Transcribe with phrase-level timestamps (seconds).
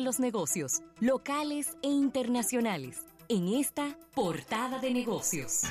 [0.00, 5.64] de los negocios, locales e internacionales, en esta portada de negocios.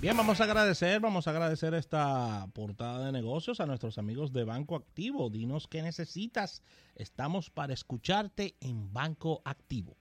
[0.00, 4.42] Bien, vamos a agradecer, vamos a agradecer esta portada de negocios a nuestros amigos de
[4.42, 5.30] Banco Activo.
[5.30, 6.64] Dinos qué necesitas.
[6.96, 9.96] Estamos para escucharte en Banco Activo.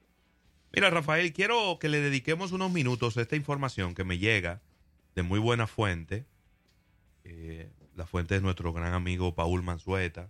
[0.73, 4.63] Mira, Rafael, quiero que le dediquemos unos minutos a esta información que me llega
[5.13, 6.25] de muy buena fuente.
[7.95, 10.29] La fuente es nuestro gran amigo Paul Manzueta,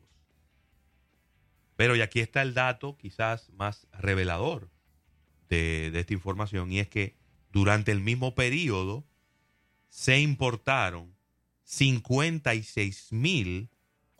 [1.76, 4.70] Pero y aquí está el dato quizás más revelador
[5.48, 7.14] de, esta información y es que
[7.52, 9.06] durante el mismo periodo
[9.88, 11.14] se importaron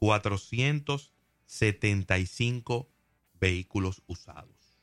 [0.01, 2.89] 56.475
[3.34, 4.81] vehículos usados,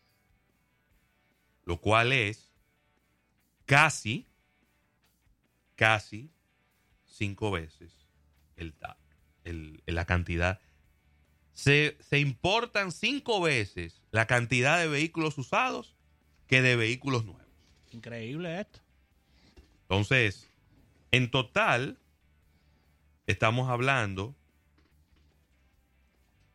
[1.66, 2.51] lo cual es
[3.66, 4.28] casi,
[5.75, 6.29] casi
[7.06, 8.03] cinco veces
[8.56, 8.75] el,
[9.44, 10.59] el, la cantidad.
[11.53, 15.96] Se, se importan cinco veces la cantidad de vehículos usados
[16.47, 17.44] que de vehículos nuevos.
[17.91, 18.79] Increíble esto.
[19.84, 20.50] Entonces,
[21.12, 22.00] en total,
[23.28, 24.35] estamos hablando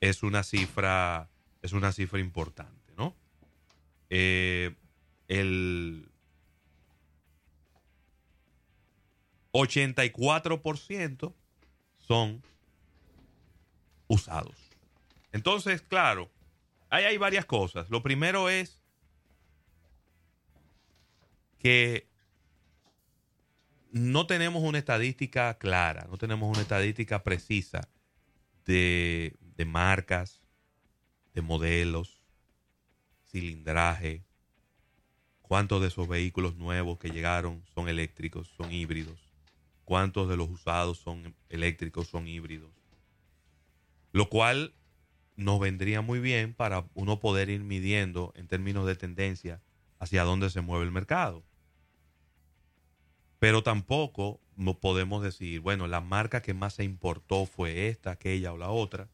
[0.00, 1.28] es una cifra,
[1.62, 3.16] es una cifra importante, ¿no?
[4.08, 4.76] Eh,
[5.26, 6.08] el
[9.50, 11.34] 84%
[11.98, 12.42] son
[14.06, 14.56] usados.
[15.32, 16.30] Entonces, claro,
[16.88, 17.90] ahí hay varias cosas.
[17.90, 18.81] Lo primero es
[21.62, 22.08] que
[23.90, 27.88] no tenemos una estadística clara, no tenemos una estadística precisa
[28.64, 30.42] de, de marcas,
[31.34, 32.22] de modelos,
[33.30, 34.24] cilindraje,
[35.40, 39.32] cuántos de esos vehículos nuevos que llegaron son eléctricos, son híbridos
[39.84, 42.70] cuántos de los usados son eléctricos, son híbridos.
[44.12, 44.74] Lo cual
[45.36, 49.60] nos vendría muy bien para uno poder ir midiendo en términos de tendencia
[49.98, 51.44] hacia dónde se mueve el mercado.
[53.42, 58.52] Pero tampoco no podemos decir, bueno, la marca que más se importó fue esta, aquella
[58.52, 59.10] o la otra.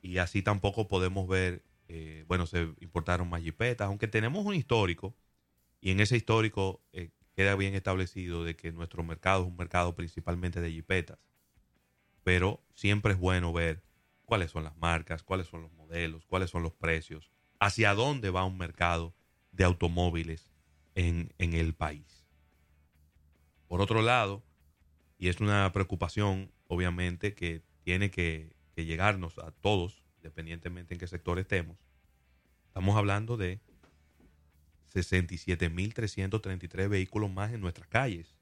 [0.00, 5.14] Y así tampoco podemos ver, eh, bueno, se importaron más jipetas, aunque tenemos un histórico,
[5.82, 9.94] y en ese histórico eh, queda bien establecido de que nuestro mercado es un mercado
[9.94, 11.18] principalmente de jipetas.
[12.24, 13.82] Pero siempre es bueno ver
[14.24, 18.46] cuáles son las marcas, cuáles son los modelos, cuáles son los precios, hacia dónde va
[18.46, 19.14] un mercado
[19.52, 20.54] de automóviles
[20.94, 22.19] en, en el país.
[23.70, 24.42] Por otro lado,
[25.16, 31.38] y es una preocupación, obviamente, que tiene que, llegarnos a todos, independientemente en qué sector
[31.38, 31.76] estemos,
[32.66, 33.60] estamos hablando de
[34.92, 38.34] 67.333 vehículos más en nuestras calles.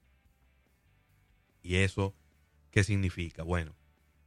[1.61, 2.15] ¿Y eso
[2.71, 3.43] qué significa?
[3.43, 3.75] Bueno,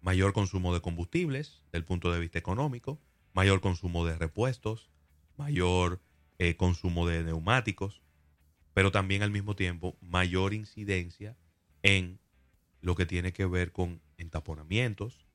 [0.02, 3.00] mayor consumo de combustibles desde el punto de vista económico,
[3.32, 4.88] mayor consumo de repuestos,
[5.36, 6.00] mayor
[6.38, 8.02] eh, consumo de neumáticos,
[8.74, 11.36] pero también al mismo tiempo mayor incidencia
[11.82, 12.18] en
[12.80, 15.26] lo que tiene que ver con entaponamientos.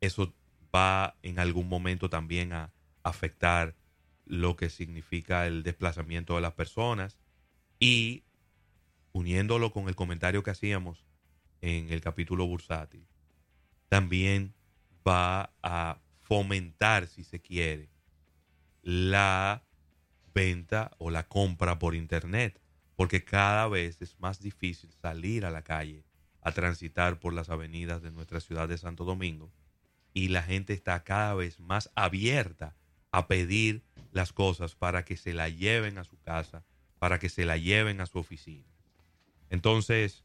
[0.00, 0.34] Eso
[0.74, 3.74] va en algún momento también a afectar
[4.26, 7.18] lo que significa el desplazamiento de las personas
[7.78, 8.24] y
[9.12, 11.04] uniéndolo con el comentario que hacíamos
[11.60, 13.06] en el capítulo bursátil,
[13.88, 14.54] también
[15.06, 17.90] va a fomentar, si se quiere,
[18.82, 19.64] la
[20.34, 22.60] venta o la compra por internet,
[22.96, 26.04] porque cada vez es más difícil salir a la calle
[26.40, 29.50] a transitar por las avenidas de nuestra ciudad de Santo Domingo
[30.12, 32.76] y la gente está cada vez más abierta
[33.10, 33.82] a pedir
[34.12, 36.64] las cosas para que se la lleven a su casa,
[36.98, 38.64] para que se la lleven a su oficina.
[39.50, 40.24] Entonces,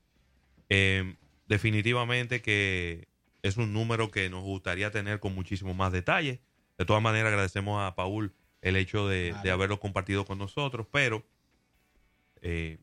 [0.70, 1.18] em,
[1.48, 3.08] definitivamente que
[3.42, 6.42] es un número que nos gustaría tener con muchísimo más detalle.
[6.78, 11.26] De todas maneras, agradecemos a Paul el hecho de, haberlo compartido con nosotros, pero
[12.42, 12.80] eh,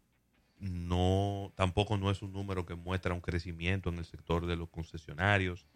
[0.58, 4.68] no tampoco no es un número que muestra un crecimiento en el sector de los
[4.70, 5.66] concesionarios,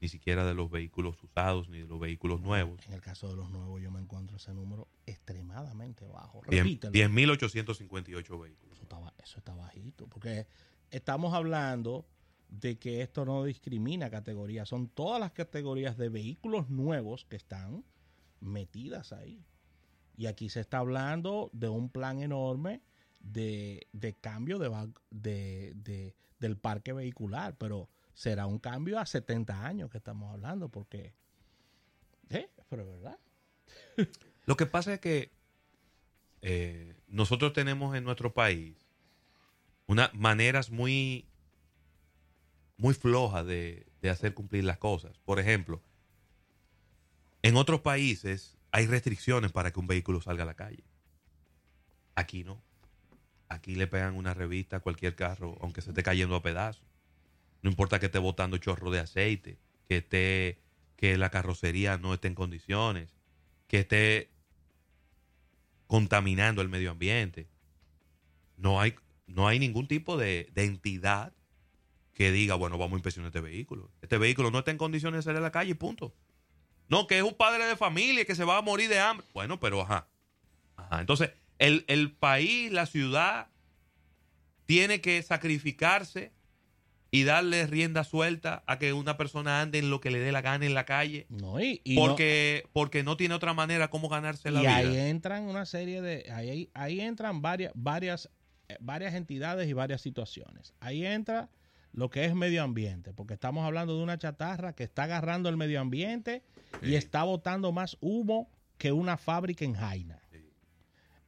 [0.00, 2.78] ni siquiera de los vehículos usados, ni de los vehículos nuevos.
[2.86, 6.42] En el caso de los nuevos yo me encuentro ese número extremadamente bajo.
[6.42, 8.76] 10.858 vehículos.
[8.76, 10.46] Eso está, eso está bajito, porque
[10.90, 12.06] estamos hablando
[12.48, 17.84] de que esto no discrimina categorías, son todas las categorías de vehículos nuevos que están
[18.40, 19.44] metidas ahí.
[20.16, 22.82] Y aquí se está hablando de un plan enorme
[23.20, 23.86] de,
[24.20, 30.32] cambio de, de, del parque vehicular, pero será un cambio a 70 años que estamos
[30.32, 31.14] hablando, porque...
[32.30, 32.50] ¿eh?
[32.68, 33.18] Pero verdad.
[34.46, 35.30] Lo que pasa es que
[36.42, 38.76] eh, nosotros tenemos en nuestro país
[39.86, 41.28] unas maneras muy
[42.78, 45.18] muy floja de, hacer cumplir las cosas.
[45.24, 45.82] Por ejemplo,
[47.42, 50.84] en otros países hay restricciones para que un vehículo salga a la calle.
[52.14, 52.62] Aquí no.
[53.48, 56.84] Aquí le pegan una revista a cualquier carro, aunque se esté cayendo a pedazos.
[57.62, 59.58] No importa que esté botando chorro de aceite,
[59.88, 60.58] que esté,
[60.96, 63.14] que la carrocería no esté en condiciones,
[63.66, 64.30] que esté
[65.86, 67.48] contaminando el medio ambiente.
[68.56, 68.94] No hay,
[69.26, 71.32] no hay ningún tipo de, de entidad
[72.12, 73.90] que diga, bueno, vamos a inspeccionar este vehículo.
[74.02, 76.14] Este vehículo no está en condiciones de salir a la calle, punto.
[76.88, 79.26] No, que es un padre de familia que se va a morir de hambre.
[79.32, 80.08] Bueno, pero ajá.
[80.76, 81.00] Ajá.
[81.00, 83.48] Entonces, el, el país, la ciudad,
[84.66, 86.32] tiene que sacrificarse
[87.10, 90.42] y darle rienda suelta a que una persona ande en lo que le dé la
[90.42, 91.26] gana en la calle.
[91.30, 94.82] No, y, porque, no, porque no tiene otra manera como ganarse la vida.
[94.82, 96.30] Y ahí entran una serie de.
[96.32, 98.28] Ahí, ahí entran varias, varias,
[98.68, 100.74] eh, varias entidades y varias situaciones.
[100.80, 101.48] Ahí entra
[101.92, 105.56] lo que es medio ambiente, porque estamos hablando de una chatarra que está agarrando el
[105.56, 106.42] medio ambiente
[106.82, 110.22] y está botando más humo que una fábrica en Jaina.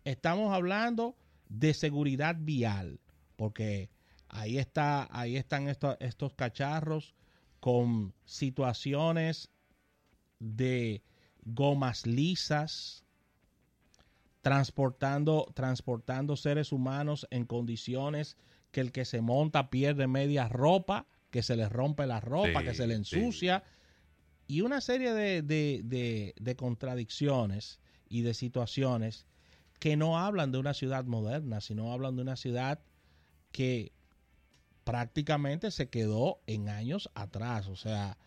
[0.04, 1.16] Estamos hablando
[1.48, 3.00] de seguridad vial,
[3.36, 3.90] porque
[4.28, 7.14] ahí está, ahí están estos, estos cacharros
[7.60, 9.50] con situaciones
[10.38, 11.02] de
[11.44, 13.04] gomas lisas,
[14.42, 18.36] transportando, transportando seres humanos en condiciones
[18.72, 22.74] que el que se monta pierde media ropa, que se le rompe la ropa, que
[22.74, 23.62] se le ensucia,
[24.46, 27.78] y una serie de, contradicciones
[28.08, 29.26] y de situaciones
[29.80, 32.80] que no hablan de una ciudad moderna, sino hablan de una ciudad
[33.50, 33.92] que
[34.84, 37.66] prácticamente se quedó en años atrás.
[37.66, 38.18] O sea,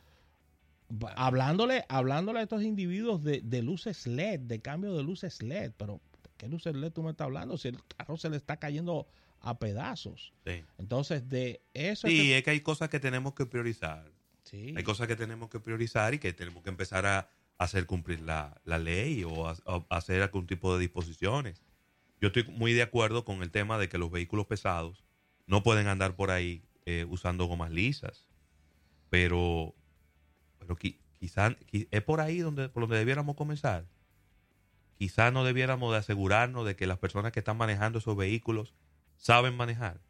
[1.16, 6.02] hablándole, hablándole a estos individuos de, de, luces LED, de cambio de luces LED, pero
[6.38, 7.58] ¿qué luces LED tú me estás hablando?
[7.58, 9.08] Si el carro se le está cayendo
[9.40, 10.34] a pedazos.
[10.80, 12.08] Entonces, de eso...
[12.08, 12.50] Sí, es que...
[12.50, 14.10] hay cosas que tenemos que priorizar.
[14.44, 14.74] Sí.
[14.76, 18.60] Hay cosas que tenemos que priorizar y que tenemos que empezar a hacer cumplir la,
[18.66, 19.48] ley o
[19.90, 21.62] hacer algún tipo de disposiciones.
[22.20, 25.04] Yo estoy muy de acuerdo con el tema de que los vehículos pesados
[25.46, 28.28] no pueden andar por ahí eh, usando gomas lisas,
[29.10, 29.76] pero,
[30.60, 33.86] pero quizás es por ahí donde, por donde debiéramos comenzar.
[34.98, 38.74] Quizás no debiéramos de asegurarnos de que las personas que están manejando esos vehículos
[39.18, 40.02] saben manejar,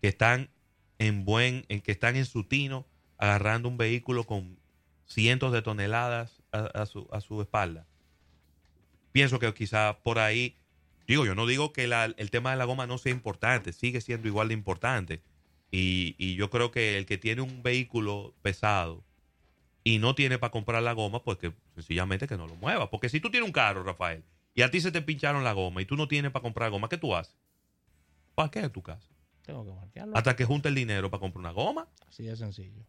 [0.00, 0.50] que están
[0.98, 2.86] en buen, en que están en su tino
[3.18, 4.58] agarrando un vehículo con
[5.06, 7.86] cientos de toneladas a, su, a su, espalda.
[9.12, 10.56] Pienso que quizá por ahí,
[11.06, 14.28] digo, yo no digo que el tema de la goma no sea importante, sigue siendo
[14.28, 15.22] igual de importante,
[15.70, 19.04] Y, y yo creo que el que tiene un vehículo pesado
[19.86, 22.90] y no tiene para comprar la goma, pues que sencillamente que no lo mueva.
[22.90, 25.80] Porque si tú tienes un carro, Rafael, y a ti se te pincharon la goma
[25.80, 27.36] y tú no tienes para comprar goma, ¿qué tú haces?
[28.34, 29.08] ¿Para qué en tu casa?
[29.42, 30.16] Tengo que marcarlo.
[30.16, 31.88] Hasta que junte el dinero para comprar una goma.
[32.08, 32.82] Así de sencillo.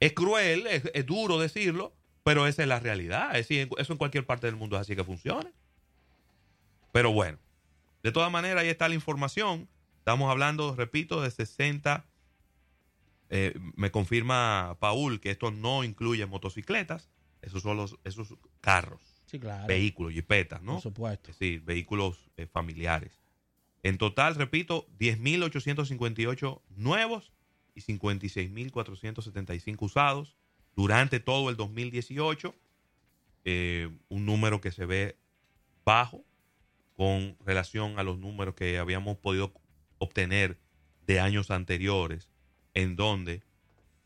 [0.00, 1.94] Es cruel, es, es duro decirlo,
[2.28, 3.30] pero esa es la realidad.
[3.36, 5.50] Es decir, eso en cualquier parte del mundo es así que funciona.
[6.92, 7.38] Pero bueno,
[8.02, 9.66] de todas maneras, ahí está la información.
[10.00, 12.04] Estamos hablando, repito, de 60.
[13.30, 17.08] eh, me confirma Paul que esto no incluye motocicletas.
[17.40, 19.66] Esos son los esos carros, Sí, claro.
[19.66, 20.74] vehículos, jipetas, ¿no?
[20.74, 21.30] Por supuesto.
[21.30, 23.12] Es decir, vehículos eh, familiares.
[23.82, 27.32] En total, repito, 10.858 nuevos
[27.74, 30.36] y 56.475 usados
[30.78, 32.54] durante todo el 2018.
[33.44, 35.16] Eh, un número que se ve
[35.84, 36.24] bajo
[36.94, 39.52] con relación a los números que habíamos podido
[39.98, 40.56] obtener
[41.04, 42.30] de años anteriores,
[42.74, 43.42] en donde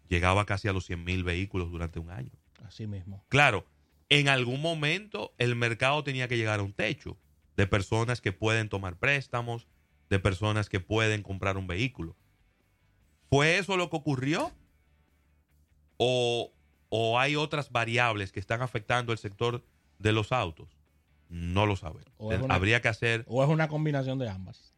[0.08, 2.30] llegaba casi a los 100.000 vehículos durante un año.
[2.64, 3.22] Así mismo.
[3.28, 3.66] Claro,
[4.08, 7.18] en algún momento el mercado tenía que llegar a un techo
[7.54, 9.66] de personas que pueden tomar préstamos,
[10.08, 12.16] de personas que pueden comprar un vehículo.
[13.28, 14.52] ¿Fue eso lo que ocurrió?
[15.98, 16.50] ¿O,
[16.94, 19.64] o hay otras variables que están afectando el sector
[19.98, 20.68] de los autos?
[21.30, 22.12] No lo sabemos.
[22.18, 23.24] Una- Habría que hacer...
[23.28, 24.74] O es una combinación de ambas.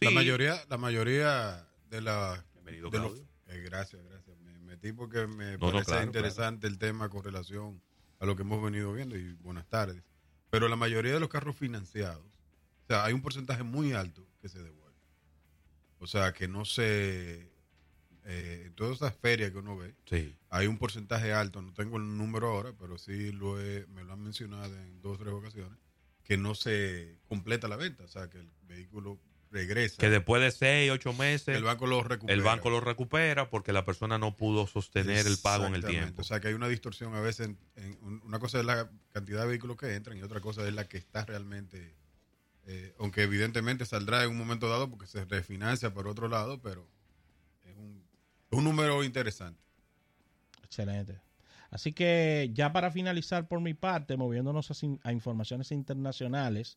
[0.00, 3.28] La mayoría, la mayoría de la Bienvenido, de los- Claudio.
[3.46, 4.36] eh, gracias, gracias.
[4.40, 7.80] Me metí porque me No, no, parece claro, interesante el tema con relación
[8.18, 10.02] a lo que hemos venido viendo y buenas tardes.
[10.50, 14.48] Pero la mayoría de los carros financiados, o sea, hay un porcentaje muy alto que
[14.48, 14.82] se devuelve.
[16.00, 17.51] O sea, que no se
[18.24, 20.34] eh, en todas esas ferias que uno ve, Sí.
[20.50, 24.12] hay un porcentaje alto, no tengo el número ahora, pero sí lo he- me lo
[24.12, 25.78] han mencionado en dos o tres ocasiones,
[26.24, 29.18] que no se completa la venta, o sea, que el vehículo
[29.50, 29.96] regresa.
[29.98, 32.32] Que después de seis, ocho meses, el banco lo recupera.
[32.34, 36.22] el banco lo recupera porque la persona no pudo sostener el pago en el tiempo.
[36.22, 37.48] O sea, que hay una distorsión a veces.
[37.48, 40.66] En, en un- una cosa es la cantidad de vehículos que entran y otra cosa
[40.66, 41.94] es la que está realmente.
[42.64, 46.88] eh, aunque evidentemente saldrá en un momento dado porque se refinancia por otro lado, pero
[48.52, 49.60] un número interesante.
[50.64, 51.20] Excelente.
[51.70, 54.70] Así que ya para finalizar por mi parte, moviéndonos
[55.04, 56.76] a, informaciones internacionales,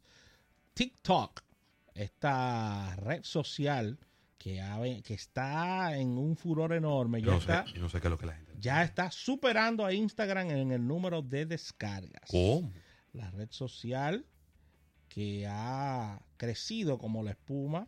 [0.74, 1.41] TikTok,
[1.94, 3.98] esta red social
[4.38, 7.82] que, ha ve- que está en un furor enorme, Yo ya no, sé, está, yo
[7.82, 8.53] no sé qué es lo que la gente...
[8.60, 12.29] ya está superando a Instagram en el número de descargas.
[12.29, 12.72] ¿Cómo?
[13.13, 14.25] La red social
[15.10, 17.88] que ha crecido como la espuma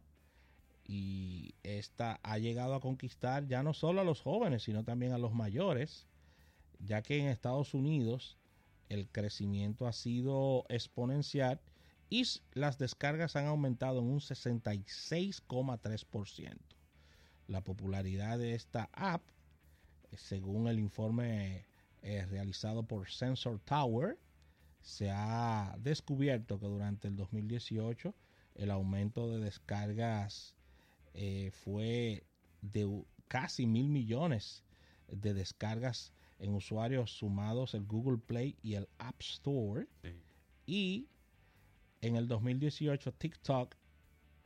[0.88, 5.18] y esta ha llegado a conquistar ya no solo a los jóvenes, sino también a
[5.18, 6.08] los mayores,
[6.80, 8.38] ya que en Estados Unidos
[8.88, 11.60] el crecimiento ha sido exponencial
[12.10, 16.58] y las descargas han aumentado en un 66,3%.
[17.48, 19.24] La popularidad de esta app,
[20.14, 21.66] según el informe
[22.02, 24.18] eh, realizado por Sensor Tower,
[24.82, 28.16] se ha descubierto que durante el 2018
[28.56, 30.56] el aumento de descargas
[31.20, 32.28] eh, fue
[32.62, 34.64] de casi mil millones
[35.08, 39.88] de descargas en usuarios sumados el Google Play y el App Store.
[40.04, 40.14] Sí.
[40.68, 41.08] Y
[42.02, 43.74] en el 2018 TikTok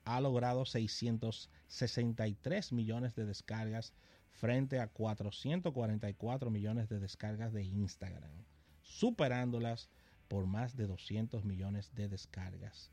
[0.05, 3.93] ha logrado 663 millones de descargas
[4.31, 8.45] frente a 444 millones de descargas de Instagram,
[8.81, 9.89] superándolas
[10.29, 12.91] por más de 200 millones de descargas.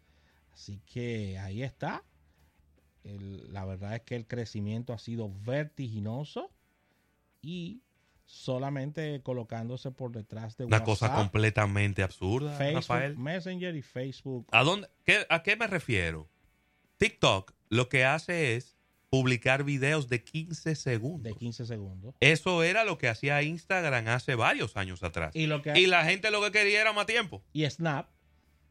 [0.52, 2.02] Así que ahí está.
[3.04, 6.50] El- la verdad es que el crecimiento ha sido vertiginoso
[7.40, 7.80] y
[8.26, 13.16] solamente colocándose por detrás de Una cosa completamente absurda, Facebook Rafael.
[13.16, 14.46] Messenger y Facebook.
[14.52, 16.28] ¿A, dónde, qué- ¿A qué me refiero?
[16.98, 18.76] TikTok lo que hace es
[19.08, 21.22] publicar videos de 15 segundos.
[21.22, 22.14] de 15 segundos.
[22.20, 25.34] Eso era lo que hacía Instagram hace varios años atrás.
[25.34, 27.42] Y lo que Y la gente lo que quería era más tiempo.
[27.54, 28.10] y Snap,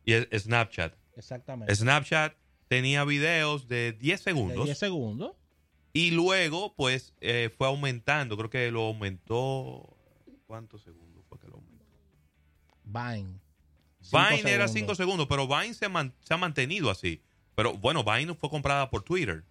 [0.06, 0.94] Y Snapchat.
[1.16, 1.74] exactamente.
[1.76, 2.36] Snapchat
[2.68, 4.66] tenía videos de 10 de segundos.
[4.66, 5.32] 10 segundos.
[5.94, 8.38] Y luego, pues, eh, fue aumentando.
[8.38, 9.96] Creo que lo aumentó.
[10.46, 11.86] ¿Cuántos segundos fue que lo aumentó?
[12.84, 13.40] Vine.
[14.02, 14.72] Cinco Vine era segundos.
[14.72, 17.22] 5 segundos, pero Vine se, man- se ha mantenido así.
[17.56, 19.44] Pero bueno, Vine fue comprada por Twitter.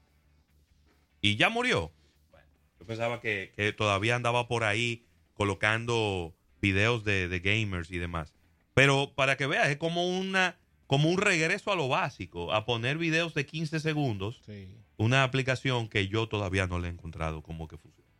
[1.20, 1.90] Y ya murió.
[2.30, 2.46] Bueno,
[2.78, 5.04] yo pensaba que, que todavía andaba por ahí
[5.34, 8.32] colocando videos de, de gamers y demás.
[8.74, 12.98] Pero para que veas, es como una como un regreso a lo básico, a poner
[12.98, 17.68] videos de 15 segundos, Sí, una aplicación que yo todavía no le he encontrado como
[17.68, 18.10] que funciona.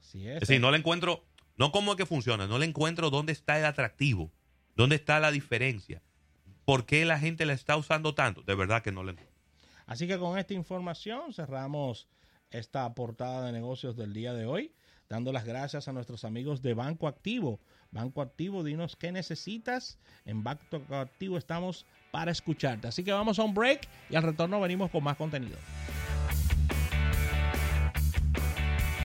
[0.00, 0.34] así es.
[0.34, 1.24] Es decir, no le encuentro,
[1.56, 4.30] no como que funciona, no le encuentro dónde está el atractivo,
[4.76, 6.02] dónde está la diferencia,
[6.64, 8.42] por qué la gente la está usando tanto.
[8.42, 9.34] De verdad que no le encuentro.
[9.86, 12.08] Así que con esta información cerramos
[12.50, 14.72] esta portada de negocios del día de hoy,
[15.10, 17.60] dando las gracias a nuestros amigos de Banco Activo.
[17.90, 19.98] Banco Activo, dinos qué necesitas.
[20.24, 22.86] En Banco Activo estamos para escucharte.
[22.86, 25.58] Así que vamos a un break y al retorno venimos con más contenido.